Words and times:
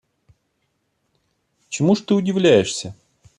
Чему 1.69 1.93
ж 1.95 2.01
ты 2.01 2.15
удивляешься? 2.15 2.95